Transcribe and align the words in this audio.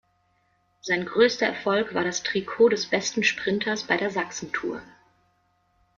Sein 0.79 1.05
größter 1.05 1.45
Erfolg 1.45 1.93
war 1.93 2.03
das 2.03 2.23
Trikot 2.23 2.69
des 2.69 2.87
besten 2.87 3.23
Sprinters 3.23 3.83
bei 3.83 3.97
der 3.97 4.09
Sachsen-Tour. 4.09 4.81